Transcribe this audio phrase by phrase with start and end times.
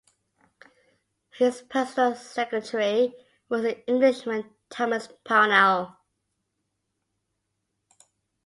[1.29, 3.13] His personal secretary
[3.49, 5.95] was the Englishman Thomas Pownall.